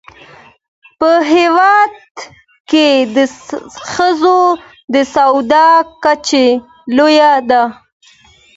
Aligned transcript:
په 0.99 1.09
هېواد 1.33 1.93
کې 2.69 2.87
د 3.15 3.17
ښځو 3.93 4.39
د 4.93 4.95
سواد 5.13 5.53
کچه 6.03 6.45
لوړه 6.95 7.33
ده. 7.49 7.63